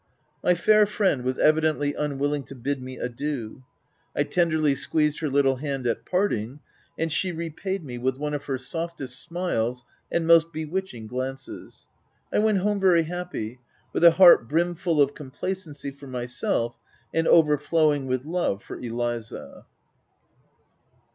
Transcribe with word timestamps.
My 0.43 0.55
fair 0.55 0.87
friend 0.87 1.21
was 1.23 1.37
evidently 1.37 1.93
unwilling 1.93 2.41
to 2.45 2.55
bid 2.55 2.81
me 2.81 2.97
adieu. 2.97 3.63
I 4.15 4.23
tenderly 4.23 4.73
squeezed 4.73 5.19
her 5.19 5.29
little 5.29 5.57
hand 5.57 5.85
at 5.85 6.05
parting; 6.07 6.59
and 6.97 7.11
she 7.13 7.31
repaid 7.31 7.85
me 7.85 7.99
with 7.99 8.17
one 8.17 8.33
of 8.33 8.45
her 8.45 8.57
softest 8.57 9.21
smiles 9.21 9.83
and 10.11 10.25
most 10.25 10.51
bewitching 10.51 11.05
glances. 11.05 11.87
I 12.33 12.39
went 12.39 12.57
home 12.57 12.79
very 12.79 13.03
happy, 13.03 13.59
with 13.93 14.03
a 14.03 14.09
heart 14.13 14.47
brimful 14.49 14.99
of 14.99 15.13
complacency 15.13 15.91
for 15.91 16.07
myself, 16.07 16.75
and 17.13 17.27
overflowing 17.27 18.07
with 18.07 18.25
love 18.25 18.63
for 18.63 18.77
Eliza. 18.79 19.65